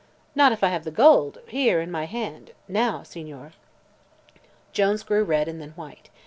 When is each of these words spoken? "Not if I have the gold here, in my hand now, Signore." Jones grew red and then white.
"Not 0.33 0.51
if 0.51 0.63
I 0.63 0.69
have 0.69 0.83
the 0.83 0.89
gold 0.89 1.37
here, 1.47 1.79
in 1.79 1.91
my 1.91 2.05
hand 2.05 2.53
now, 2.67 3.03
Signore." 3.03 3.53
Jones 4.73 5.03
grew 5.03 5.23
red 5.23 5.47
and 5.47 5.61
then 5.61 5.73
white. 5.75 6.09